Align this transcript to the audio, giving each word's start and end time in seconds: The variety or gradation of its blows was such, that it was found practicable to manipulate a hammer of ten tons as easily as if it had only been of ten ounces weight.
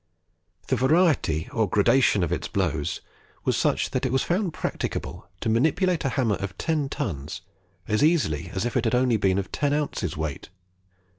The 0.69 0.75
variety 0.75 1.47
or 1.53 1.69
gradation 1.69 2.23
of 2.23 2.31
its 2.31 2.47
blows 2.47 3.01
was 3.45 3.55
such, 3.55 3.91
that 3.91 4.03
it 4.03 4.11
was 4.11 4.23
found 4.23 4.51
practicable 4.51 5.27
to 5.41 5.47
manipulate 5.47 6.03
a 6.03 6.09
hammer 6.09 6.37
of 6.37 6.57
ten 6.57 6.89
tons 6.89 7.41
as 7.87 8.03
easily 8.03 8.49
as 8.51 8.65
if 8.65 8.75
it 8.75 8.85
had 8.85 8.95
only 8.95 9.17
been 9.17 9.37
of 9.37 9.51
ten 9.51 9.73
ounces 9.75 10.17
weight. 10.17 10.49